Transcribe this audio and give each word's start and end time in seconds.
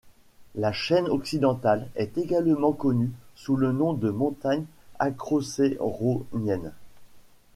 La 0.55 0.71
chaîne 0.73 1.07
occidentale 1.07 1.87
est 1.95 2.17
également 2.17 2.71
connue 2.71 3.11
sous 3.35 3.55
le 3.55 3.71
nom 3.71 3.93
de 3.93 4.09
montagnes 4.09 4.65
Acrocérauniennes. 4.97 6.71